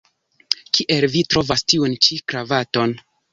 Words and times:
Kiel 0.77 1.05
vi 1.15 1.21
trovas 1.33 1.63
tiun 1.75 1.93
ĉi 2.07 2.19
kravaton? 2.33 2.97